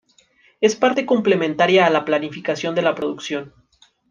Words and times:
Es 0.61 0.73
en 0.73 0.79
parte 0.79 1.05
complementaria 1.05 1.85
a 1.85 1.91
la 1.91 2.05
planificación 2.05 2.73
de 2.73 2.81
la 2.81 2.95
producción. 2.95 3.53